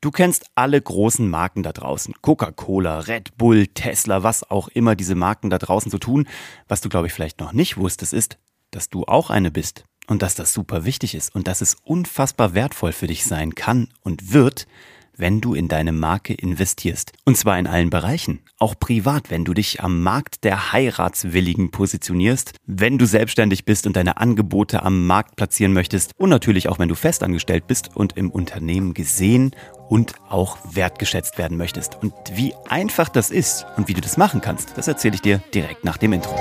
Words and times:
Du 0.00 0.12
kennst 0.12 0.46
alle 0.54 0.80
großen 0.80 1.28
Marken 1.28 1.64
da 1.64 1.72
draußen. 1.72 2.14
Coca-Cola, 2.22 3.00
Red 3.00 3.36
Bull, 3.36 3.66
Tesla, 3.66 4.22
was 4.22 4.48
auch 4.48 4.68
immer 4.68 4.94
diese 4.94 5.16
Marken 5.16 5.50
da 5.50 5.58
draußen 5.58 5.90
so 5.90 5.98
tun. 5.98 6.28
Was 6.68 6.80
du, 6.80 6.88
glaube 6.88 7.08
ich, 7.08 7.12
vielleicht 7.12 7.40
noch 7.40 7.52
nicht 7.52 7.76
wusstest, 7.78 8.12
ist, 8.12 8.38
dass 8.70 8.90
du 8.90 9.06
auch 9.06 9.28
eine 9.28 9.50
bist. 9.50 9.82
Und 10.06 10.22
dass 10.22 10.36
das 10.36 10.52
super 10.52 10.84
wichtig 10.84 11.16
ist 11.16 11.34
und 11.34 11.48
dass 11.48 11.60
es 11.62 11.76
unfassbar 11.82 12.54
wertvoll 12.54 12.92
für 12.92 13.08
dich 13.08 13.24
sein 13.24 13.56
kann 13.56 13.88
und 14.02 14.32
wird, 14.32 14.68
wenn 15.16 15.40
du 15.40 15.52
in 15.54 15.66
deine 15.66 15.90
Marke 15.90 16.32
investierst. 16.32 17.12
Und 17.24 17.36
zwar 17.36 17.58
in 17.58 17.66
allen 17.66 17.90
Bereichen. 17.90 18.38
Auch 18.58 18.76
privat, 18.78 19.30
wenn 19.30 19.44
du 19.44 19.52
dich 19.52 19.82
am 19.82 20.00
Markt 20.02 20.44
der 20.44 20.72
Heiratswilligen 20.72 21.72
positionierst, 21.72 22.54
wenn 22.66 22.98
du 22.98 23.04
selbstständig 23.04 23.64
bist 23.64 23.86
und 23.86 23.96
deine 23.96 24.16
Angebote 24.18 24.82
am 24.84 25.06
Markt 25.06 25.34
platzieren 25.34 25.72
möchtest 25.72 26.12
und 26.16 26.30
natürlich 26.30 26.68
auch 26.68 26.78
wenn 26.78 26.88
du 26.88 26.94
festangestellt 26.94 27.66
bist 27.66 27.96
und 27.96 28.16
im 28.16 28.30
Unternehmen 28.30 28.94
gesehen 28.94 29.50
und 29.88 30.14
auch 30.28 30.58
wertgeschätzt 30.64 31.38
werden 31.38 31.56
möchtest. 31.56 31.98
Und 32.02 32.12
wie 32.32 32.54
einfach 32.68 33.08
das 33.08 33.30
ist 33.30 33.66
und 33.76 33.88
wie 33.88 33.94
du 33.94 34.00
das 34.00 34.16
machen 34.16 34.40
kannst, 34.40 34.76
das 34.76 34.88
erzähle 34.88 35.14
ich 35.14 35.22
dir 35.22 35.40
direkt 35.54 35.84
nach 35.84 35.96
dem 35.96 36.12
Intro. 36.12 36.38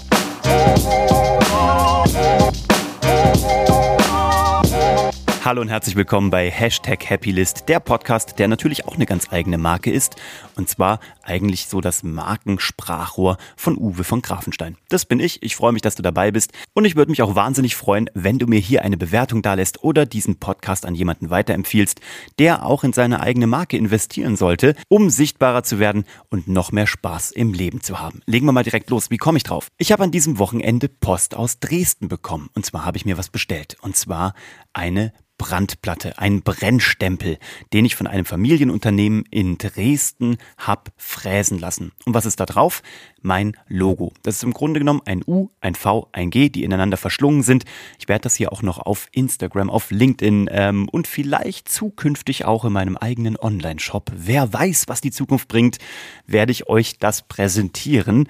Hallo 5.48 5.62
und 5.62 5.70
herzlich 5.70 5.96
willkommen 5.96 6.30
bei 6.30 6.52
Hashtag 6.52 7.10
Happylist, 7.10 7.70
der 7.70 7.80
Podcast, 7.80 8.38
der 8.38 8.50
natürlich 8.50 8.86
auch 8.86 8.96
eine 8.96 9.06
ganz 9.06 9.32
eigene 9.32 9.58
Marke 9.58 9.90
ist. 9.90 10.18
Und 10.58 10.68
zwar 10.68 11.00
eigentlich 11.24 11.68
so 11.68 11.80
das 11.80 12.04
Markensprachrohr 12.04 13.38
von 13.56 13.78
Uwe 13.78 14.04
von 14.04 14.22
Grafenstein. 14.22 14.76
Das 14.90 15.06
bin 15.06 15.22
ich. 15.22 15.42
Ich 15.44 15.56
freue 15.56 15.72
mich, 15.72 15.82
dass 15.82 15.96
du 15.96 16.04
dabei 16.04 16.32
bist. 16.32 16.52
Und 16.74 16.84
ich 16.84 16.98
würde 16.98 17.12
mich 17.12 17.22
auch 17.22 17.36
wahnsinnig 17.36 17.78
freuen, 17.78 18.10
wenn 18.14 18.40
du 18.40 18.48
mir 18.48 18.60
hier 18.60 18.82
eine 18.82 18.98
Bewertung 18.98 19.42
dalässt 19.42 19.86
oder 19.86 20.06
diesen 20.06 20.38
Podcast 20.38 20.86
an 20.86 20.96
jemanden 20.96 21.30
weiterempfiehlst, 21.30 22.02
der 22.40 22.66
auch 22.66 22.84
in 22.84 22.92
seine 22.92 23.22
eigene 23.22 23.48
Marke 23.48 23.78
investieren 23.78 24.36
sollte, 24.36 24.76
um 24.90 25.10
sichtbarer 25.10 25.64
zu 25.64 25.80
werden 25.80 26.04
und 26.30 26.50
noch 26.50 26.74
mehr 26.74 26.88
Spaß 26.88 27.32
im 27.32 27.54
Leben 27.54 27.80
zu 27.80 28.02
haben. 28.02 28.20
Legen 28.26 28.48
wir 28.48 28.52
mal 28.52 28.64
direkt 28.64 28.90
los. 28.90 29.12
Wie 29.12 29.18
komme 29.18 29.38
ich 29.38 29.44
drauf? 29.44 29.70
Ich 29.78 29.94
habe 29.94 30.04
an 30.04 30.12
diesem 30.12 30.40
Wochenende 30.40 30.90
Post 30.90 31.36
aus 31.36 31.62
Dresden 31.62 32.10
bekommen. 32.10 32.50
Und 32.54 32.66
zwar 32.66 32.84
habe 32.84 32.98
ich 32.98 33.06
mir 33.06 33.18
was 33.18 33.30
bestellt. 33.30 33.78
Und 33.80 33.96
zwar 33.96 34.34
eine 34.78 35.12
Brandplatte, 35.38 36.18
ein 36.18 36.42
Brennstempel, 36.42 37.38
den 37.72 37.86
ich 37.86 37.96
von 37.96 38.08
einem 38.08 38.26
Familienunternehmen 38.26 39.24
in 39.30 39.58
Dresden 39.58 40.38
hab 40.58 40.92
fräsen 40.98 41.60
lassen. 41.60 41.92
Und 42.06 42.14
was 42.16 42.26
ist 42.26 42.40
da 42.40 42.46
drauf? 42.46 42.82
Mein 43.22 43.56
Logo. 43.68 44.14
Das 44.24 44.38
ist 44.38 44.44
im 44.44 44.54
Grunde 44.54 44.80
genommen 44.80 45.02
ein 45.06 45.24
U, 45.26 45.50
ein 45.62 45.76
V, 45.76 46.10
ein 46.12 46.32
G, 46.32 46.50
die 46.50 46.64
ineinander 46.64 46.98
verschlungen 46.98 47.44
sind. 47.44 47.66
Ich 48.00 48.08
werde 48.08 48.24
das 48.24 48.36
hier 48.36 48.52
auch 48.52 48.64
noch 48.64 48.80
auf 48.80 49.08
Instagram, 49.12 49.70
auf 49.70 49.92
LinkedIn 49.92 50.50
ähm, 50.52 50.90
und 50.90 51.08
vielleicht 51.08 51.70
zukünftig 51.70 52.46
auch 52.46 52.66
in 52.66 52.74
meinem 52.74 52.98
eigenen 52.98 53.38
Online-Shop. 53.38 54.12
Wer 54.16 54.52
weiß, 54.52 54.86
was 54.88 55.02
die 55.02 55.12
Zukunft 55.12 55.48
bringt, 55.48 55.78
werde 56.26 56.52
ich 56.52 56.68
euch 56.68 56.98
das 56.98 57.28
präsentieren. 57.28 58.28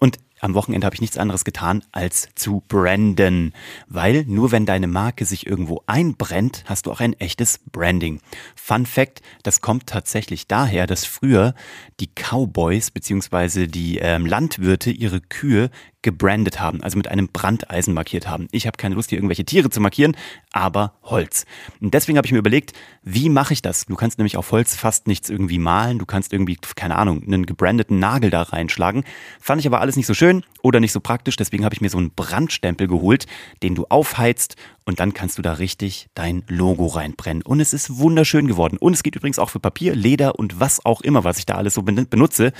Und 0.00 0.18
am 0.42 0.54
Wochenende 0.54 0.84
habe 0.84 0.94
ich 0.94 1.00
nichts 1.00 1.18
anderes 1.18 1.44
getan, 1.44 1.84
als 1.92 2.28
zu 2.34 2.62
branden. 2.66 3.54
Weil 3.86 4.24
nur 4.26 4.50
wenn 4.50 4.66
deine 4.66 4.88
Marke 4.88 5.24
sich 5.24 5.46
irgendwo 5.46 5.82
einbrennt, 5.86 6.64
hast 6.66 6.86
du 6.86 6.92
auch 6.92 7.00
ein 7.00 7.14
echtes 7.14 7.60
Branding. 7.70 8.20
Fun 8.56 8.84
Fact, 8.84 9.22
das 9.44 9.60
kommt 9.60 9.86
tatsächlich 9.86 10.48
daher, 10.48 10.88
dass 10.88 11.04
früher 11.04 11.54
die 12.00 12.08
Cowboys 12.08 12.90
bzw. 12.90 13.68
die 13.68 13.98
ähm, 13.98 14.26
Landwirte 14.26 14.90
ihre 14.90 15.20
Kühe 15.20 15.70
gebrandet 16.02 16.60
haben, 16.60 16.82
also 16.82 16.96
mit 16.96 17.08
einem 17.08 17.28
Brandeisen 17.28 17.94
markiert 17.94 18.28
haben. 18.28 18.48
Ich 18.50 18.66
habe 18.66 18.76
keine 18.76 18.94
Lust, 18.94 19.10
hier 19.10 19.18
irgendwelche 19.18 19.44
Tiere 19.44 19.70
zu 19.70 19.80
markieren, 19.80 20.16
aber 20.52 20.94
Holz. 21.02 21.46
Und 21.80 21.94
deswegen 21.94 22.18
habe 22.18 22.26
ich 22.26 22.32
mir 22.32 22.38
überlegt, 22.38 22.72
wie 23.02 23.28
mache 23.28 23.52
ich 23.52 23.62
das? 23.62 23.86
Du 23.86 23.94
kannst 23.94 24.18
nämlich 24.18 24.36
auf 24.36 24.50
Holz 24.52 24.74
fast 24.74 25.06
nichts 25.06 25.30
irgendwie 25.30 25.58
malen, 25.58 25.98
du 25.98 26.06
kannst 26.06 26.32
irgendwie, 26.32 26.56
keine 26.76 26.96
Ahnung, 26.96 27.22
einen 27.22 27.46
gebrandeten 27.46 27.98
Nagel 27.98 28.30
da 28.30 28.42
reinschlagen. 28.42 29.04
Fand 29.40 29.60
ich 29.60 29.66
aber 29.66 29.80
alles 29.80 29.96
nicht 29.96 30.06
so 30.06 30.14
schön 30.14 30.44
oder 30.62 30.80
nicht 30.80 30.92
so 30.92 31.00
praktisch, 31.00 31.36
deswegen 31.36 31.64
habe 31.64 31.74
ich 31.74 31.80
mir 31.80 31.90
so 31.90 31.98
einen 31.98 32.10
Brandstempel 32.10 32.88
geholt, 32.88 33.26
den 33.62 33.74
du 33.74 33.86
aufheizt 33.88 34.56
und 34.84 34.98
dann 34.98 35.14
kannst 35.14 35.38
du 35.38 35.42
da 35.42 35.54
richtig 35.54 36.08
dein 36.14 36.42
Logo 36.48 36.86
reinbrennen. 36.86 37.42
Und 37.42 37.60
es 37.60 37.72
ist 37.72 37.98
wunderschön 37.98 38.48
geworden. 38.48 38.78
Und 38.78 38.94
es 38.94 39.02
geht 39.02 39.14
übrigens 39.14 39.38
auch 39.38 39.50
für 39.50 39.60
Papier, 39.60 39.94
Leder 39.94 40.38
und 40.38 40.58
was 40.58 40.84
auch 40.84 41.02
immer, 41.02 41.22
was 41.24 41.38
ich 41.38 41.46
da 41.46 41.54
alles 41.54 41.74
so 41.74 41.82
benutze. 41.82 42.52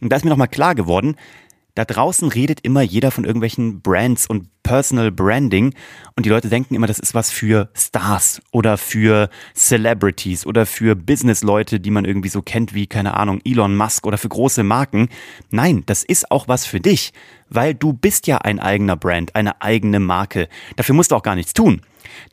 Und 0.00 0.10
da 0.10 0.16
ist 0.16 0.24
mir 0.24 0.30
nochmal 0.30 0.48
klar 0.48 0.74
geworden, 0.74 1.16
da 1.78 1.84
draußen 1.84 2.28
redet 2.28 2.58
immer 2.62 2.82
jeder 2.82 3.12
von 3.12 3.24
irgendwelchen 3.24 3.82
Brands 3.82 4.26
und 4.26 4.48
Personal 4.64 5.12
Branding 5.12 5.74
und 6.16 6.26
die 6.26 6.28
Leute 6.28 6.48
denken 6.48 6.74
immer, 6.74 6.88
das 6.88 6.98
ist 6.98 7.14
was 7.14 7.30
für 7.30 7.70
Stars 7.72 8.42
oder 8.50 8.76
für 8.76 9.30
Celebrities 9.54 10.44
oder 10.44 10.66
für 10.66 10.96
Businessleute, 10.96 11.78
die 11.78 11.92
man 11.92 12.04
irgendwie 12.04 12.30
so 12.30 12.42
kennt 12.42 12.74
wie, 12.74 12.88
keine 12.88 13.16
Ahnung, 13.16 13.40
Elon 13.44 13.76
Musk 13.76 14.08
oder 14.08 14.18
für 14.18 14.28
große 14.28 14.64
Marken. 14.64 15.08
Nein, 15.50 15.84
das 15.86 16.02
ist 16.02 16.32
auch 16.32 16.48
was 16.48 16.66
für 16.66 16.80
dich, 16.80 17.12
weil 17.50 17.74
du 17.74 17.92
bist 17.92 18.26
ja 18.26 18.38
ein 18.38 18.60
eigener 18.60 18.96
Brand, 18.96 19.34
eine 19.34 19.60
eigene 19.62 20.00
Marke. 20.00 20.48
Dafür 20.76 20.94
musst 20.94 21.10
du 21.10 21.16
auch 21.16 21.22
gar 21.22 21.34
nichts 21.34 21.54
tun. 21.54 21.82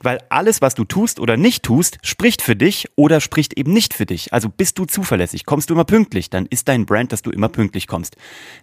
Weil 0.02 0.20
alles, 0.30 0.62
was 0.62 0.76
du 0.76 0.86
tust 0.86 1.20
oder 1.20 1.38
nicht 1.38 1.64
tust, 1.64 1.98
spricht 2.02 2.42
für 2.42 2.56
dich 2.56 2.88
oder 2.96 3.20
spricht 3.22 3.58
eben 3.58 3.74
nicht 3.74 3.94
für 3.94 4.06
dich. 4.06 4.34
Also 4.34 4.50
bist 4.50 4.78
du 4.78 4.86
zuverlässig, 4.86 5.46
kommst 5.46 5.70
du 5.70 5.74
immer 5.74 5.84
pünktlich, 5.84 6.30
dann 6.30 6.46
ist 6.46 6.68
dein 6.68 6.86
Brand, 6.86 7.12
dass 7.12 7.22
du 7.22 7.32
immer 7.32 7.50
pünktlich 7.50 7.88
kommst. 7.88 8.16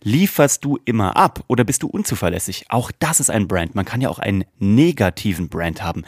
Lieferst 0.03 0.65
du 0.65 0.79
immer 0.85 1.17
ab 1.17 1.45
oder 1.49 1.65
bist 1.65 1.83
du 1.83 1.89
unzuverlässig? 1.89 2.67
Auch 2.71 2.91
das 2.99 3.21
ist 3.21 3.31
ein 3.31 3.49
Brand. 3.49 3.75
Man 3.75 3.85
kann 3.85 4.01
ja 4.01 4.09
auch 4.09 4.19
einen 4.19 4.45
negativen 4.59 5.49
Brand 5.49 5.83
haben. 5.83 6.05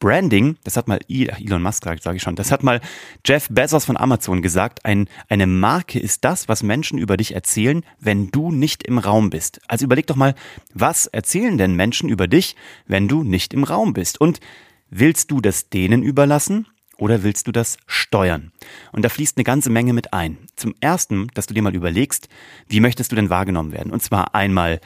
Branding, 0.00 0.56
das 0.64 0.76
hat 0.76 0.88
mal 0.88 0.98
Elon 1.08 1.62
Musk 1.62 1.82
gesagt, 1.82 2.02
sage 2.02 2.16
ich 2.16 2.22
schon, 2.22 2.34
das 2.34 2.50
hat 2.50 2.62
mal 2.62 2.80
Jeff 3.24 3.48
Bezos 3.50 3.84
von 3.84 3.98
Amazon 3.98 4.42
gesagt, 4.42 4.84
ein, 4.84 5.08
eine 5.28 5.46
Marke 5.46 6.00
ist 6.00 6.24
das, 6.24 6.48
was 6.48 6.62
Menschen 6.62 6.98
über 6.98 7.16
dich 7.16 7.34
erzählen, 7.34 7.84
wenn 8.00 8.30
du 8.30 8.50
nicht 8.50 8.82
im 8.82 8.98
Raum 8.98 9.30
bist. 9.30 9.60
Also 9.68 9.84
überleg 9.84 10.06
doch 10.06 10.16
mal, 10.16 10.34
was 10.74 11.06
erzählen 11.06 11.58
denn 11.58 11.76
Menschen 11.76 12.08
über 12.08 12.26
dich, 12.26 12.56
wenn 12.86 13.08
du 13.08 13.22
nicht 13.22 13.52
im 13.52 13.62
Raum 13.62 13.92
bist? 13.92 14.20
Und 14.20 14.40
willst 14.88 15.30
du 15.30 15.40
das 15.40 15.68
denen 15.68 16.02
überlassen? 16.02 16.66
Oder 16.96 17.22
willst 17.22 17.46
du 17.46 17.52
das 17.52 17.78
steuern? 17.86 18.52
Und 18.92 19.06
da 19.06 19.08
fließt 19.08 19.38
eine 19.38 19.44
ganze 19.44 19.70
Menge 19.70 19.94
mit 19.94 20.12
ein. 20.12 20.36
Zum 20.54 20.74
ersten, 20.82 21.28
dass 21.32 21.46
du 21.46 21.54
dir 21.54 21.62
mal 21.62 21.74
überlegst, 21.74 22.28
wie 22.68 22.80
möchtest 22.80 23.10
du 23.10 23.16
denn 23.16 23.30
wahrgenommen 23.30 23.72
werden? 23.72 23.90
Und 23.90 24.02
zwar 24.02 24.34
einmal 24.34 24.80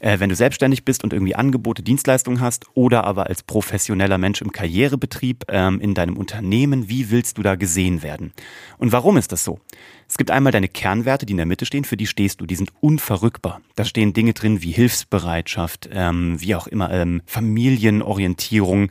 äh, 0.00 0.18
wenn 0.18 0.28
du 0.28 0.34
selbstständig 0.34 0.84
bist 0.84 1.04
und 1.04 1.12
irgendwie 1.12 1.34
Angebote, 1.34 1.82
Dienstleistungen 1.82 2.40
hast 2.40 2.66
oder 2.74 3.04
aber 3.04 3.26
als 3.26 3.42
professioneller 3.42 4.18
Mensch 4.18 4.42
im 4.42 4.52
Karrierebetrieb, 4.52 5.44
ähm, 5.48 5.80
in 5.80 5.94
deinem 5.94 6.16
Unternehmen, 6.16 6.88
wie 6.88 7.10
willst 7.10 7.38
du 7.38 7.42
da 7.42 7.54
gesehen 7.54 8.02
werden? 8.02 8.32
Und 8.78 8.92
warum 8.92 9.16
ist 9.16 9.32
das 9.32 9.44
so? 9.44 9.60
Es 10.08 10.18
gibt 10.18 10.30
einmal 10.30 10.52
deine 10.52 10.68
Kernwerte, 10.68 11.24
die 11.24 11.32
in 11.32 11.36
der 11.36 11.46
Mitte 11.46 11.66
stehen, 11.66 11.84
für 11.84 11.96
die 11.96 12.06
stehst 12.06 12.40
du, 12.40 12.46
die 12.46 12.56
sind 12.56 12.72
unverrückbar. 12.80 13.60
Da 13.76 13.84
stehen 13.84 14.12
Dinge 14.12 14.32
drin 14.32 14.62
wie 14.62 14.72
Hilfsbereitschaft, 14.72 15.88
ähm, 15.92 16.40
wie 16.40 16.56
auch 16.56 16.66
immer, 16.66 16.90
ähm, 16.90 17.22
Familienorientierung, 17.26 18.90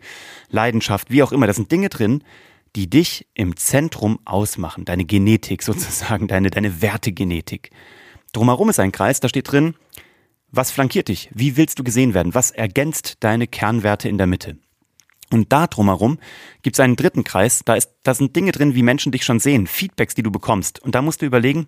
Leidenschaft, 0.50 1.12
wie 1.12 1.22
auch 1.24 1.34
immer. 1.34 1.48
Das 1.48 1.58
sind 1.58 1.72
Dinge 1.72 1.90
drin, 1.90 2.24
die 2.76 2.90
dich 2.90 3.28
im 3.34 3.58
Zentrum 3.58 4.20
ausmachen, 4.26 4.86
deine 4.86 5.06
Genetik 5.06 5.64
sozusagen, 5.64 6.28
deine, 6.28 6.52
deine 6.52 6.82
Wertegenetik. 6.82 7.72
Drumherum 8.32 8.70
ist 8.70 8.80
ein 8.80 8.92
Kreis, 8.92 9.20
da 9.20 9.28
steht 9.28 9.52
drin, 9.52 9.74
was 10.52 10.72
flankiert 10.72 11.08
dich? 11.08 11.30
Wie 11.34 11.58
willst 11.58 11.80
du 11.80 11.84
gesehen 11.84 12.14
werden? 12.14 12.34
Was 12.34 12.52
ergänzt 12.52 13.18
deine 13.22 13.48
Kernwerte 13.48 14.10
in 14.10 14.18
der 14.18 14.28
Mitte? 14.28 14.58
Und 15.32 15.52
da 15.52 15.68
drumherum 15.68 16.18
gibt 16.64 16.76
es 16.76 16.80
einen 16.80 16.96
dritten 16.96 17.24
Kreis, 17.24 17.62
da, 17.64 17.76
ist, 17.76 17.92
da 18.02 18.16
sind 18.16 18.36
Dinge 18.36 18.52
drin, 18.52 18.74
wie 18.74 18.82
Menschen 18.82 19.12
dich 19.12 19.24
schon 19.24 19.40
sehen, 19.40 19.68
Feedbacks, 19.68 20.16
die 20.16 20.24
du 20.24 20.32
bekommst. 20.32 20.80
Und 20.80 20.96
da 20.96 21.04
musst 21.04 21.22
du 21.22 21.28
überlegen, 21.28 21.68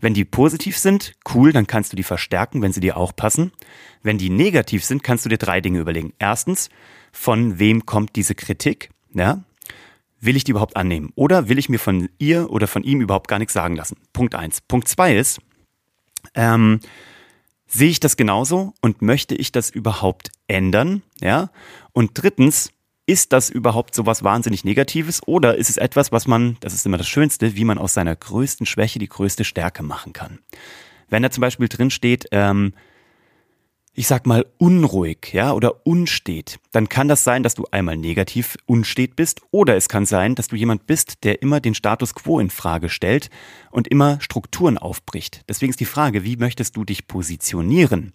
wenn 0.00 0.12
die 0.12 0.24
positiv 0.24 0.76
sind, 0.76 1.12
cool, 1.32 1.52
dann 1.52 1.68
kannst 1.68 1.92
du 1.92 1.96
die 1.96 2.02
verstärken, 2.02 2.62
wenn 2.62 2.72
sie 2.72 2.80
dir 2.80 2.96
auch 2.96 3.14
passen. 3.14 3.52
Wenn 4.02 4.18
die 4.18 4.30
negativ 4.30 4.84
sind, 4.84 5.04
kannst 5.04 5.24
du 5.24 5.28
dir 5.28 5.38
drei 5.38 5.60
Dinge 5.60 5.78
überlegen. 5.78 6.14
Erstens, 6.18 6.68
von 7.12 7.60
wem 7.60 7.86
kommt 7.86 8.16
diese 8.16 8.34
Kritik? 8.34 8.90
Ja? 9.14 9.44
Will 10.20 10.36
ich 10.36 10.42
die 10.42 10.50
überhaupt 10.50 10.76
annehmen? 10.76 11.12
Oder 11.14 11.48
will 11.48 11.58
ich 11.58 11.68
mir 11.68 11.78
von 11.78 12.08
ihr 12.18 12.50
oder 12.50 12.66
von 12.66 12.82
ihm 12.82 13.00
überhaupt 13.00 13.28
gar 13.28 13.38
nichts 13.38 13.54
sagen 13.54 13.76
lassen? 13.76 13.98
Punkt 14.12 14.34
eins. 14.34 14.60
Punkt 14.62 14.88
zwei 14.88 15.16
ist, 15.16 15.38
ähm, 16.34 16.80
Sehe 17.76 17.90
ich 17.90 18.00
das 18.00 18.16
genauso 18.16 18.72
und 18.80 19.02
möchte 19.02 19.34
ich 19.34 19.52
das 19.52 19.68
überhaupt 19.68 20.30
ändern? 20.48 21.02
Ja. 21.20 21.50
Und 21.92 22.12
drittens, 22.14 22.72
ist 23.04 23.34
das 23.34 23.50
überhaupt 23.50 23.94
so 23.94 24.06
was 24.06 24.24
wahnsinnig 24.24 24.64
Negatives 24.64 25.22
oder 25.26 25.58
ist 25.58 25.68
es 25.68 25.76
etwas, 25.76 26.10
was 26.10 26.26
man, 26.26 26.56
das 26.60 26.72
ist 26.72 26.86
immer 26.86 26.96
das 26.96 27.06
Schönste, 27.06 27.54
wie 27.54 27.64
man 27.66 27.76
aus 27.76 27.92
seiner 27.92 28.16
größten 28.16 28.64
Schwäche 28.64 28.98
die 28.98 29.10
größte 29.10 29.44
Stärke 29.44 29.82
machen 29.82 30.14
kann? 30.14 30.38
Wenn 31.10 31.22
da 31.22 31.30
zum 31.30 31.42
Beispiel 31.42 31.68
drin 31.68 31.90
steht, 31.90 32.26
ähm, 32.32 32.72
ich 33.98 34.06
sag 34.06 34.26
mal, 34.26 34.44
unruhig, 34.58 35.32
ja, 35.32 35.54
oder 35.54 35.86
unstet, 35.86 36.58
dann 36.70 36.90
kann 36.90 37.08
das 37.08 37.24
sein, 37.24 37.42
dass 37.42 37.54
du 37.54 37.64
einmal 37.70 37.96
negativ 37.96 38.58
unstet 38.66 39.16
bist, 39.16 39.40
oder 39.50 39.74
es 39.74 39.88
kann 39.88 40.04
sein, 40.04 40.34
dass 40.34 40.48
du 40.48 40.56
jemand 40.56 40.86
bist, 40.86 41.24
der 41.24 41.40
immer 41.40 41.60
den 41.60 41.74
Status 41.74 42.14
quo 42.14 42.38
in 42.38 42.50
Frage 42.50 42.90
stellt 42.90 43.30
und 43.70 43.88
immer 43.88 44.20
Strukturen 44.20 44.76
aufbricht. 44.76 45.44
Deswegen 45.48 45.70
ist 45.70 45.80
die 45.80 45.86
Frage, 45.86 46.24
wie 46.24 46.36
möchtest 46.36 46.76
du 46.76 46.84
dich 46.84 47.08
positionieren? 47.08 48.12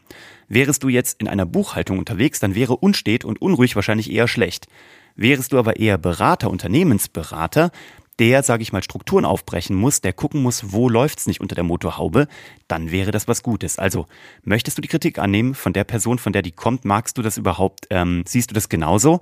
Wärest 0.48 0.83
du 0.83 0.89
jetzt 0.89 1.19
in 1.19 1.28
einer 1.28 1.48
Buchhaltung 1.48 1.98
unterwegs, 1.98 2.39
dann 2.39 2.54
wäre 2.54 2.78
unstet 2.78 3.25
und 3.25 3.42
unruhig 3.42 3.75
wahrscheinlich 3.75 4.12
eher 4.12 4.28
schlecht. 4.28 4.68
Wärest 5.16 5.51
du 5.51 5.57
aber 5.57 5.78
eher 5.78 5.98
Berater, 5.98 6.51
Unternehmensberater, 6.51 7.72
der, 8.21 8.44
sage 8.44 8.62
ich 8.62 8.71
mal, 8.71 8.83
Strukturen 8.83 9.25
aufbrechen 9.25 9.75
muss, 9.75 10.00
der 10.00 10.13
gucken 10.13 10.44
muss, 10.44 10.71
wo 10.71 10.89
läuft's 10.89 11.25
nicht 11.25 11.41
unter 11.41 11.56
der 11.56 11.63
Motorhaube, 11.63 12.27
dann 12.68 12.91
wäre 12.91 13.09
das 13.09 13.27
was 13.27 13.41
Gutes. 13.41 13.79
Also, 13.79 14.06
möchtest 14.44 14.77
du 14.77 14.81
die 14.83 14.88
Kritik 14.88 15.18
annehmen 15.18 15.56
von 15.56 15.73
der 15.73 15.85
Person, 15.85 16.19
von 16.19 16.31
der 16.31 16.44
die 16.44 16.51
kommt? 16.51 16.85
Magst 16.85 17.18
du 17.18 17.23
das 17.23 17.39
überhaupt? 17.39 17.88
Ähm, 17.89 18.23
siehst 18.27 18.51
du 18.51 18.53
das 18.53 18.69
genauso? 18.69 19.21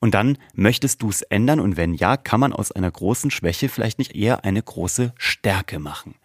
Und 0.00 0.14
dann 0.14 0.36
möchtest 0.52 1.00
du 1.00 1.10
es 1.10 1.22
ändern 1.22 1.60
und 1.60 1.76
wenn 1.76 1.94
ja, 1.94 2.16
kann 2.16 2.40
man 2.40 2.52
aus 2.52 2.72
einer 2.72 2.90
großen 2.90 3.30
Schwäche 3.30 3.68
vielleicht 3.68 4.00
nicht 4.00 4.16
eher 4.16 4.44
eine 4.44 4.62
große 4.62 5.14
Stärke 5.16 5.78
machen. 5.78 6.16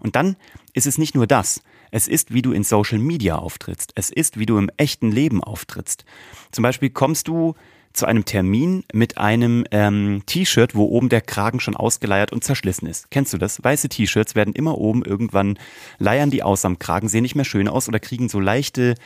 Und 0.00 0.16
dann 0.16 0.36
ist 0.72 0.86
es 0.86 0.96
nicht 0.96 1.14
nur 1.14 1.26
das. 1.26 1.62
Es 1.90 2.08
ist, 2.08 2.32
wie 2.32 2.42
du 2.42 2.52
in 2.52 2.64
Social 2.64 2.98
Media 2.98 3.36
auftrittst. 3.36 3.92
Es 3.94 4.08
ist, 4.08 4.38
wie 4.38 4.46
du 4.46 4.56
im 4.56 4.70
echten 4.78 5.12
Leben 5.12 5.44
auftrittst. 5.44 6.06
Zum 6.50 6.62
Beispiel 6.62 6.88
kommst 6.88 7.28
du 7.28 7.54
zu 7.94 8.06
einem 8.06 8.24
Termin 8.24 8.84
mit 8.92 9.18
einem 9.18 9.64
ähm, 9.70 10.22
T-Shirt, 10.26 10.74
wo 10.74 10.84
oben 10.86 11.08
der 11.08 11.20
Kragen 11.20 11.60
schon 11.60 11.76
ausgeleiert 11.76 12.32
und 12.32 12.44
zerschlissen 12.44 12.86
ist. 12.86 13.10
Kennst 13.10 13.32
du 13.32 13.38
das? 13.38 13.62
Weiße 13.62 13.88
T-Shirts 13.88 14.34
werden 14.34 14.52
immer 14.52 14.76
oben 14.78 15.04
irgendwann 15.04 15.58
leiern 15.98 16.30
die 16.30 16.42
aus 16.42 16.64
am 16.64 16.78
Kragen, 16.78 17.08
sehen 17.08 17.22
nicht 17.22 17.36
mehr 17.36 17.44
schön 17.44 17.68
aus 17.68 17.88
oder 17.88 18.00
kriegen 18.00 18.28
so 18.28 18.40
leichte, 18.40 18.96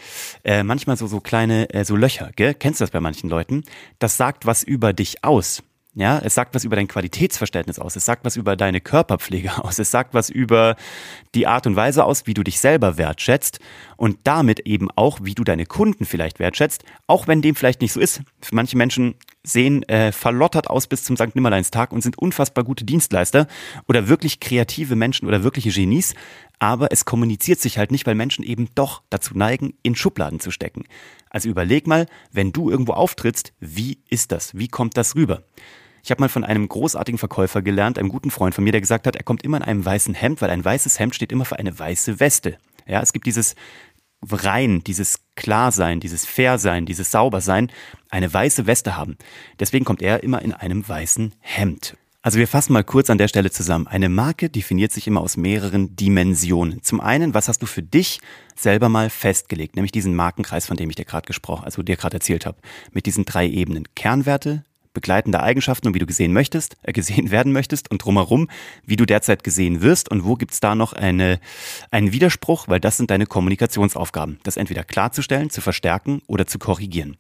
äh, 0.43 0.63
manchmal 0.63 0.97
so 0.97 1.07
so 1.07 1.21
kleine 1.21 1.71
äh, 1.71 1.85
so 1.85 1.95
Löcher. 1.97 2.31
Gell? 2.35 2.55
Kennst 2.55 2.81
du 2.81 2.85
das 2.85 2.91
bei 2.91 3.01
manchen 3.01 3.29
Leuten? 3.29 3.63
Das 3.99 4.17
sagt 4.17 4.47
was 4.47 4.63
über 4.63 4.93
dich 4.93 5.23
aus. 5.23 5.63
Ja, 5.99 6.21
es 6.23 6.37
sagt 6.37 6.55
was 6.55 6.63
über 6.63 6.77
dein 6.77 6.87
Qualitätsverständnis 6.87 7.81
aus. 7.81 7.97
Es 7.97 8.05
sagt 8.05 8.25
was 8.25 8.37
über 8.37 8.55
deine 8.55 8.81
Körperpflege 8.81 9.65
aus. 9.65 9.81
Es 9.81 9.91
sagt 9.91 10.15
was 10.15 10.31
über 10.31 10.77
die 11.35 11.49
Art 11.49 11.67
und 11.67 11.75
Weise 11.75 12.05
aus, 12.05 12.25
wie 12.29 12.35
du 12.35 12.45
dich 12.45 12.61
selber 12.61 12.99
wertschätzt 12.99 13.59
und 13.97 14.17
damit 14.23 14.61
eben 14.61 14.93
auch, 14.95 15.19
wie 15.25 15.35
du 15.35 15.43
deine 15.43 15.67
Kunden 15.67 16.05
vielleicht 16.05 16.39
wertschätzt, 16.39 16.85
auch 17.09 17.27
wenn 17.27 17.43
dem 17.43 17.57
vielleicht 17.57 17.81
nicht 17.81 17.93
so 17.93 17.99
ist. 17.99 18.23
Manche 18.53 18.77
Menschen 18.77 19.17
sehen 19.43 19.83
äh, 19.89 20.13
verlottert 20.13 20.71
aus 20.71 20.87
bis 20.87 21.03
zum 21.03 21.17
St. 21.17 21.35
Nimmerleinstag 21.35 21.91
und 21.91 22.01
sind 22.03 22.17
unfassbar 22.17 22.63
gute 22.63 22.85
Dienstleister 22.85 23.49
oder 23.89 24.07
wirklich 24.07 24.39
kreative 24.39 24.95
Menschen 24.95 25.27
oder 25.27 25.43
wirkliche 25.43 25.71
Genies, 25.71 26.15
aber 26.61 26.93
es 26.93 27.07
kommuniziert 27.07 27.59
sich 27.59 27.77
halt 27.77 27.91
nicht, 27.91 28.07
weil 28.07 28.15
Menschen 28.15 28.45
eben 28.45 28.69
doch 28.77 29.03
dazu 29.11 29.37
neigen, 29.37 29.75
in 29.83 29.97
Schubladen 29.97 30.39
zu 30.39 30.53
stecken. 30.53 30.85
Also 31.29 31.49
überleg 31.49 31.89
mal, 31.89 32.07
wenn 32.31 32.53
du 32.53 32.71
irgendwo 32.71 32.93
auftrittst, 32.93 33.53
wie 33.59 33.99
ist 34.09 34.31
das? 34.31 34.57
Wie 34.57 34.69
kommt 34.69 34.97
das 34.97 35.17
rüber? 35.17 35.43
Ich 36.09 36.11
habe 36.11 36.23
mal 36.23 36.31
von 36.31 36.43
einem 36.43 36.67
großartigen 36.67 37.19
Verkäufer 37.19 37.61
gelernt, 37.61 37.99
einem 37.99 38.09
guten 38.09 38.31
Freund 38.31 38.55
von 38.55 38.65
mir, 38.65 38.73
der 38.73 38.81
gesagt 38.81 39.07
hat, 39.07 39.15
er 39.15 39.23
kommt 39.23 39.45
immer 39.45 39.59
in 39.59 39.63
einem 39.63 39.85
weißen 39.85 40.15
Hemd, 40.15 40.41
weil 40.41 40.49
ein 40.49 40.65
weißes 40.65 40.99
Hemd 40.99 41.15
steht 41.15 41.33
immer 41.33 41.45
für 41.45 41.59
eine 41.59 41.79
weiße 41.79 42.19
Weste. 42.19 42.57
Ja, 42.87 43.03
es 43.03 43.13
gibt 43.13 43.27
dieses 43.27 43.57
rein, 44.23 44.83
dieses 44.85 45.21
Klarsein, 45.37 46.01
dieses 46.01 46.25
Fairsein, 46.25 46.87
dieses 46.87 47.11
Saubersein, 47.11 47.71
eine 48.09 48.33
weiße 48.33 48.67
Weste 48.67 48.97
haben. 48.97 49.19
Deswegen 49.61 49.85
kommt 49.85 50.01
er 50.01 50.23
immer 50.23 50.41
in 50.41 50.55
einem 50.55 50.89
weißen 50.89 51.35
Hemd. 51.41 51.95
Also 52.23 52.39
wir 52.39 52.49
fassen 52.49 52.73
mal 52.73 52.85
kurz 52.85 53.11
an 53.11 53.19
der 53.19 53.29
Stelle 53.29 53.51
zusammen. 53.51 53.87
Eine 53.87 54.09
Marke 54.09 54.49
definiert 54.49 54.93
sich 54.93 55.07
immer 55.07 55.21
aus 55.21 55.37
mehreren 55.37 55.95
Dimensionen. 55.95 56.83
Zum 56.83 57.03
einen, 57.03 57.35
was 57.35 57.49
hast 57.49 57.61
du 57.61 57.67
für 57.67 57.83
dich 57.83 58.21
selber 58.57 58.89
mal 58.89 59.11
festgelegt, 59.11 59.77
nämlich 59.77 59.93
diesen 59.93 60.17
Markenkreis, 60.17 60.67
von 60.67 60.79
dem 60.79 60.89
ich 60.89 60.97
dir 60.97 61.05
gerade 61.05 61.27
gesprochen, 61.27 61.67
also 61.67 61.83
dir 61.83 61.97
gerade 61.97 62.17
erzählt 62.17 62.47
habe, 62.47 62.57
mit 62.93 63.05
diesen 63.05 63.27
drei 63.27 63.47
Ebenen: 63.47 63.85
Kernwerte, 63.95 64.65
begleitende 64.99 65.41
Eigenschaften 65.41 65.87
und 65.87 65.95
wie 65.95 66.01
du 66.01 66.07
gesehen 66.07 66.33
möchtest, 66.33 66.77
äh, 66.83 66.93
gesehen 66.93 67.31
werden 67.37 67.53
möchtest 67.53 67.89
und 67.89 68.05
drumherum, 68.05 68.49
wie 68.85 68.97
du 68.97 69.07
derzeit 69.07 69.45
gesehen 69.45 69.81
wirst 69.81 70.11
und 70.11 70.25
wo 70.25 70.35
gibt's 70.35 70.59
da 70.59 70.75
noch 70.75 70.93
eine, 70.93 71.39
einen 71.93 72.11
Widerspruch, 72.11 72.67
weil 72.67 72.81
das 72.81 72.97
sind 72.97 73.13
deine 73.13 73.27
Kommunikationsaufgaben, 73.27 74.41
das 74.43 74.57
entweder 74.57 74.83
klarzustellen, 74.83 75.51
zu 75.51 75.61
verstärken 75.61 76.21
oder 76.27 76.49
zu 76.49 76.59
korrigieren. 76.59 77.17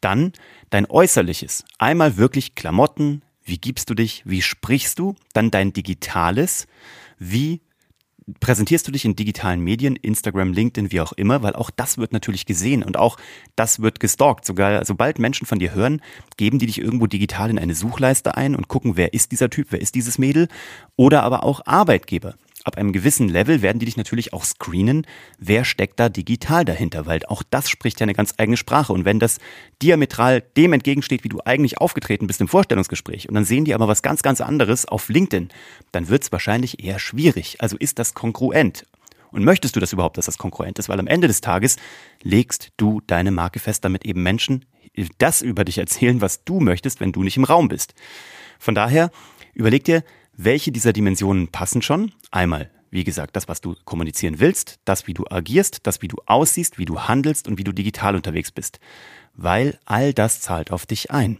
Dann 0.00 0.32
dein 0.70 0.86
Äußerliches, 0.88 1.66
einmal 1.76 2.16
wirklich 2.16 2.54
Klamotten, 2.54 3.20
wie 3.44 3.58
gibst 3.58 3.90
du 3.90 3.94
dich, 3.94 4.22
wie 4.24 4.40
sprichst 4.40 4.98
du, 4.98 5.14
dann 5.34 5.50
dein 5.50 5.74
Digitales, 5.74 6.66
wie 7.18 7.60
präsentierst 8.40 8.86
du 8.86 8.92
dich 8.92 9.04
in 9.04 9.16
digitalen 9.16 9.60
Medien, 9.60 9.96
Instagram, 9.96 10.52
LinkedIn, 10.52 10.92
wie 10.92 11.00
auch 11.00 11.12
immer, 11.12 11.42
weil 11.42 11.54
auch 11.54 11.70
das 11.70 11.98
wird 11.98 12.12
natürlich 12.12 12.46
gesehen 12.46 12.82
und 12.82 12.96
auch 12.96 13.16
das 13.56 13.80
wird 13.80 14.00
gestalkt. 14.00 14.44
Sogar 14.44 14.84
sobald 14.84 15.18
Menschen 15.18 15.46
von 15.46 15.58
dir 15.58 15.74
hören, 15.74 16.00
geben 16.36 16.58
die 16.58 16.66
dich 16.66 16.80
irgendwo 16.80 17.06
digital 17.06 17.50
in 17.50 17.58
eine 17.58 17.74
Suchleiste 17.74 18.36
ein 18.36 18.54
und 18.54 18.68
gucken, 18.68 18.96
wer 18.96 19.12
ist 19.14 19.32
dieser 19.32 19.50
Typ, 19.50 19.68
wer 19.70 19.80
ist 19.80 19.94
dieses 19.94 20.18
Mädel 20.18 20.48
oder 20.96 21.22
aber 21.22 21.44
auch 21.44 21.60
Arbeitgeber 21.66 22.34
ab 22.64 22.78
einem 22.78 22.92
gewissen 22.92 23.28
Level 23.28 23.62
werden 23.62 23.78
die 23.78 23.86
dich 23.86 23.96
natürlich 23.96 24.32
auch 24.32 24.44
screenen, 24.44 25.06
wer 25.38 25.64
steckt 25.64 25.98
da 25.98 26.08
digital 26.08 26.64
dahinter, 26.64 27.06
weil 27.06 27.24
auch 27.26 27.42
das 27.48 27.68
spricht 27.68 28.00
ja 28.00 28.04
eine 28.04 28.14
ganz 28.14 28.34
eigene 28.38 28.56
Sprache. 28.56 28.92
Und 28.92 29.04
wenn 29.04 29.18
das 29.18 29.38
diametral 29.82 30.42
dem 30.56 30.72
entgegensteht, 30.72 31.24
wie 31.24 31.28
du 31.28 31.40
eigentlich 31.44 31.78
aufgetreten 31.78 32.26
bist 32.26 32.40
im 32.40 32.48
Vorstellungsgespräch, 32.48 33.28
und 33.28 33.34
dann 33.34 33.44
sehen 33.44 33.64
die 33.64 33.74
aber 33.74 33.88
was 33.88 34.02
ganz, 34.02 34.22
ganz 34.22 34.40
anderes 34.40 34.86
auf 34.86 35.08
LinkedIn, 35.08 35.48
dann 35.92 36.08
wird 36.08 36.22
es 36.22 36.32
wahrscheinlich 36.32 36.82
eher 36.82 36.98
schwierig. 36.98 37.56
Also 37.60 37.76
ist 37.76 37.98
das 37.98 38.14
kongruent? 38.14 38.86
Und 39.30 39.44
möchtest 39.44 39.74
du 39.74 39.80
das 39.80 39.92
überhaupt, 39.92 40.18
dass 40.18 40.26
das 40.26 40.38
kongruent 40.38 40.78
ist? 40.78 40.88
Weil 40.88 41.00
am 41.00 41.06
Ende 41.06 41.26
des 41.26 41.40
Tages 41.40 41.76
legst 42.22 42.72
du 42.76 43.00
deine 43.06 43.30
Marke 43.30 43.58
fest, 43.60 43.84
damit 43.84 44.04
eben 44.04 44.22
Menschen 44.22 44.66
das 45.18 45.40
über 45.40 45.64
dich 45.64 45.78
erzählen, 45.78 46.20
was 46.20 46.44
du 46.44 46.60
möchtest, 46.60 47.00
wenn 47.00 47.12
du 47.12 47.22
nicht 47.22 47.38
im 47.38 47.44
Raum 47.44 47.68
bist. 47.68 47.94
Von 48.58 48.74
daher 48.74 49.10
überleg 49.54 49.84
dir, 49.84 50.04
welche 50.44 50.72
dieser 50.72 50.92
Dimensionen 50.92 51.48
passen 51.48 51.82
schon? 51.82 52.12
Einmal, 52.30 52.70
wie 52.90 53.04
gesagt, 53.04 53.36
das, 53.36 53.48
was 53.48 53.60
du 53.60 53.74
kommunizieren 53.84 54.40
willst, 54.40 54.78
das, 54.84 55.06
wie 55.06 55.14
du 55.14 55.24
agierst, 55.28 55.86
das, 55.86 56.02
wie 56.02 56.08
du 56.08 56.16
aussiehst, 56.26 56.78
wie 56.78 56.84
du 56.84 57.00
handelst 57.00 57.48
und 57.48 57.58
wie 57.58 57.64
du 57.64 57.72
digital 57.72 58.14
unterwegs 58.16 58.50
bist. 58.50 58.80
Weil 59.34 59.78
all 59.84 60.12
das 60.12 60.40
zahlt 60.40 60.70
auf 60.70 60.84
dich 60.86 61.10
ein. 61.10 61.38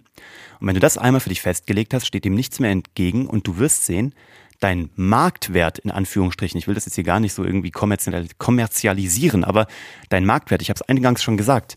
Und 0.60 0.68
wenn 0.68 0.74
du 0.74 0.80
das 0.80 0.96
einmal 0.96 1.20
für 1.20 1.28
dich 1.28 1.42
festgelegt 1.42 1.92
hast, 1.92 2.06
steht 2.06 2.24
dem 2.24 2.34
nichts 2.34 2.58
mehr 2.58 2.70
entgegen 2.70 3.26
und 3.26 3.46
du 3.46 3.58
wirst 3.58 3.84
sehen, 3.84 4.14
dein 4.60 4.90
Marktwert 4.94 5.78
in 5.80 5.90
Anführungsstrichen, 5.90 6.58
ich 6.58 6.68
will 6.68 6.74
das 6.74 6.86
jetzt 6.86 6.94
hier 6.94 7.04
gar 7.04 7.20
nicht 7.20 7.34
so 7.34 7.44
irgendwie 7.44 7.72
kommerzialisieren, 7.72 9.44
aber 9.44 9.66
dein 10.08 10.24
Marktwert, 10.24 10.62
ich 10.62 10.70
habe 10.70 10.78
es 10.80 10.88
eingangs 10.88 11.22
schon 11.22 11.36
gesagt, 11.36 11.76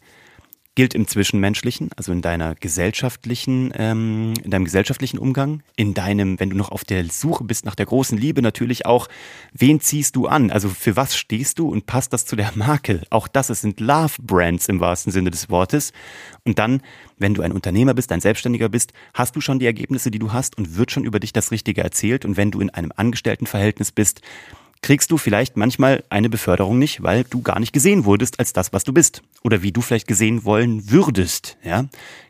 gilt 0.75 0.93
im 0.93 1.07
Zwischenmenschlichen, 1.07 1.89
also 1.95 2.11
in 2.11 2.21
deiner 2.21 2.53
gesellschaftlichen, 2.53 3.73
ähm, 3.75 4.33
in 4.43 4.51
deinem 4.51 4.65
gesellschaftlichen 4.65 5.17
Umgang, 5.17 5.63
in 5.77 5.93
deinem, 5.93 6.39
wenn 6.39 6.49
du 6.49 6.57
noch 6.57 6.69
auf 6.69 6.83
der 6.83 7.05
Suche 7.05 7.45
bist 7.45 7.65
nach 7.65 7.75
der 7.75 7.85
großen 7.85 8.17
Liebe, 8.17 8.41
natürlich 8.41 8.85
auch, 8.85 9.07
wen 9.53 9.79
ziehst 9.79 10.17
du 10.17 10.27
an? 10.27 10.51
Also 10.51 10.69
für 10.69 10.97
was 10.97 11.15
stehst 11.15 11.59
du 11.59 11.69
und 11.69 11.85
passt 11.85 12.11
das 12.11 12.25
zu 12.25 12.35
der 12.35 12.51
Marke? 12.55 13.01
Auch 13.09 13.29
das, 13.29 13.49
es 13.49 13.61
sind 13.61 13.79
Love 13.79 14.15
Brands 14.21 14.67
im 14.67 14.81
wahrsten 14.81 15.13
Sinne 15.13 15.31
des 15.31 15.49
Wortes. 15.49 15.93
Und 16.43 16.59
dann, 16.59 16.81
wenn 17.17 17.33
du 17.33 17.41
ein 17.41 17.53
Unternehmer 17.53 17.93
bist, 17.93 18.11
ein 18.11 18.21
Selbstständiger 18.21 18.67
bist, 18.67 18.91
hast 19.13 19.35
du 19.35 19.41
schon 19.41 19.59
die 19.59 19.65
Ergebnisse, 19.65 20.11
die 20.11 20.19
du 20.19 20.33
hast 20.33 20.57
und 20.57 20.75
wird 20.75 20.91
schon 20.91 21.05
über 21.05 21.21
dich 21.21 21.31
das 21.31 21.51
Richtige 21.51 21.81
erzählt. 21.81 22.25
Und 22.25 22.35
wenn 22.35 22.51
du 22.51 22.59
in 22.59 22.69
einem 22.69 22.91
Angestelltenverhältnis 22.95 23.93
bist, 23.93 24.21
kriegst 24.85 25.09
du 25.09 25.17
vielleicht 25.17 25.57
manchmal 25.57 26.03
eine 26.09 26.29
Beförderung 26.29 26.77
nicht, 26.77 27.01
weil 27.01 27.23
du 27.23 27.41
gar 27.41 27.59
nicht 27.59 27.73
gesehen 27.73 28.05
wurdest 28.05 28.37
als 28.37 28.53
das, 28.53 28.71
was 28.71 28.83
du 28.83 28.93
bist. 28.93 29.23
Oder 29.41 29.63
wie 29.63 29.71
du 29.71 29.81
vielleicht 29.81 30.07
gesehen 30.07 30.45
wollen 30.45 30.91
würdest, 30.91 31.57
ja. 31.63 31.85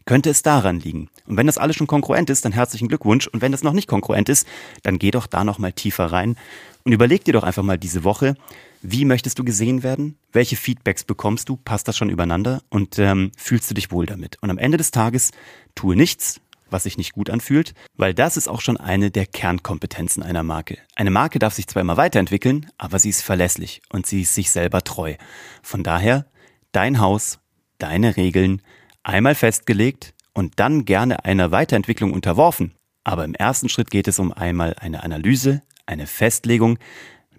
Könnte 0.06 0.30
es 0.30 0.42
daran 0.42 0.80
liegen. 0.80 1.10
Und 1.28 1.36
wenn 1.36 1.48
das 1.48 1.58
alles 1.58 1.76
schon 1.76 1.86
konkurrent 1.86 2.30
ist, 2.30 2.46
dann 2.46 2.54
herzlichen 2.54 2.88
Glückwunsch. 2.88 3.28
Und 3.28 3.42
wenn 3.42 3.52
das 3.52 3.62
noch 3.62 3.74
nicht 3.74 3.90
konkurrent 3.90 4.30
ist, 4.30 4.48
dann 4.84 5.00
geh 5.00 5.12
doch 5.12 5.28
da 5.28 5.44
noch 5.44 5.60
mal 5.60 5.74
tiefer 5.74 6.06
rein 6.06 6.38
und 6.86 6.94
überleg 6.94 7.26
dir 7.26 7.34
doch 7.34 7.44
einfach 7.44 7.64
mal 7.64 7.78
diese 7.78 8.06
Woche, 8.06 8.38
wie 8.82 9.04
möchtest 9.04 9.38
du 9.38 9.44
gesehen 9.44 9.84
werden? 9.84 10.18
Welche 10.32 10.56
Feedbacks 10.56 11.04
bekommst 11.04 11.50
du? 11.50 11.58
Passt 11.58 11.90
das 11.90 11.98
schon 11.98 12.10
übereinander? 12.10 12.62
Und 12.70 13.00
ähm, 13.00 13.32
fühlst 13.36 13.70
du 13.70 13.74
dich 13.74 13.92
wohl 13.92 14.06
damit? 14.06 14.38
Und 14.42 14.50
am 14.50 14.60
Ende 14.60 14.78
des 14.78 14.92
Tages 14.92 15.32
tue 15.74 15.96
nichts, 15.96 16.40
was 16.76 16.84
sich 16.84 16.98
nicht 16.98 17.14
gut 17.14 17.30
anfühlt, 17.30 17.74
weil 17.96 18.14
das 18.14 18.36
ist 18.36 18.50
auch 18.50 18.60
schon 18.60 18.76
eine 18.76 19.10
der 19.10 19.26
Kernkompetenzen 19.26 20.22
einer 20.22 20.44
Marke. 20.44 20.78
Eine 20.96 21.10
Marke 21.10 21.40
darf 21.40 21.54
sich 21.54 21.68
zwar 21.68 21.82
immer 21.82 21.96
weiterentwickeln, 21.96 22.70
aber 22.78 23.00
sie 23.00 23.10
ist 23.10 23.22
verlässlich 23.22 23.82
und 23.94 24.06
sie 24.06 24.24
ist 24.24 24.36
sich 24.36 24.52
selber 24.52 24.82
treu. 24.82 25.16
Von 25.64 25.84
daher 25.84 26.26
dein 26.74 27.00
Haus, 27.00 27.40
deine 27.78 28.18
Regeln, 28.18 28.62
einmal 29.04 29.36
festgelegt 29.36 30.14
und 30.34 30.60
dann 30.60 30.84
gerne 30.84 31.24
einer 31.24 31.52
Weiterentwicklung 31.52 32.12
unterworfen. 32.12 32.74
Aber 33.06 33.24
im 33.24 33.36
ersten 33.36 33.70
Schritt 33.70 33.90
geht 33.90 34.10
es 34.10 34.20
um 34.20 34.34
einmal 34.34 34.76
eine 34.78 35.04
Analyse, 35.04 35.62
eine 35.86 36.08
Festlegung, 36.08 36.78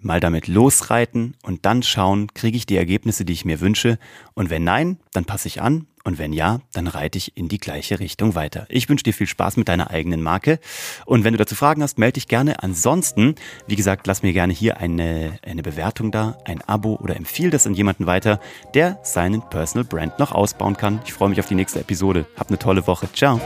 mal 0.01 0.19
damit 0.19 0.47
losreiten 0.47 1.35
und 1.43 1.65
dann 1.65 1.83
schauen, 1.83 2.33
kriege 2.33 2.57
ich 2.57 2.65
die 2.65 2.77
Ergebnisse, 2.77 3.25
die 3.25 3.33
ich 3.33 3.45
mir 3.45 3.59
wünsche. 3.59 3.97
Und 4.33 4.49
wenn 4.49 4.63
nein, 4.63 4.97
dann 5.11 5.25
passe 5.25 5.47
ich 5.47 5.61
an 5.61 5.87
und 6.07 6.19
wenn 6.19 6.31
ja, 6.31 6.61
dann 6.71 6.87
reite 6.87 7.17
ich 7.17 7.35
in 7.35 7.49
die 7.49 7.57
gleiche 7.57 7.99
Richtung 7.99 8.33
weiter. 8.33 8.65
Ich 8.69 8.87
wünsche 8.87 9.03
dir 9.03 9.13
viel 9.13 9.27
Spaß 9.27 9.57
mit 9.57 9.67
deiner 9.67 9.91
eigenen 9.91 10.21
Marke. 10.21 10.59
Und 11.05 11.25
wenn 11.25 11.33
du 11.33 11.37
dazu 11.37 11.53
Fragen 11.53 11.83
hast, 11.83 11.99
melde 11.99 12.13
dich 12.13 12.29
gerne. 12.29 12.63
Ansonsten, 12.63 13.35
wie 13.67 13.75
gesagt, 13.75 14.07
lass 14.07 14.23
mir 14.23 14.31
gerne 14.31 14.53
hier 14.53 14.77
eine, 14.77 15.37
eine 15.45 15.63
Bewertung 15.63 16.11
da, 16.11 16.37
ein 16.45 16.61
Abo 16.61 16.95
oder 16.95 17.17
empfiehl 17.17 17.49
das 17.49 17.67
an 17.67 17.73
jemanden 17.73 18.05
weiter, 18.05 18.39
der 18.73 18.99
seinen 19.03 19.41
Personal 19.49 19.83
Brand 19.83 20.17
noch 20.17 20.31
ausbauen 20.31 20.77
kann. 20.77 21.01
Ich 21.05 21.11
freue 21.11 21.27
mich 21.27 21.41
auf 21.41 21.47
die 21.47 21.55
nächste 21.55 21.81
Episode. 21.81 22.25
Hab 22.37 22.47
eine 22.47 22.57
tolle 22.57 22.87
Woche. 22.87 23.09
Ciao. 23.11 23.41